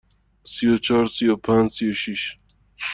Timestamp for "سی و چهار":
0.43-1.07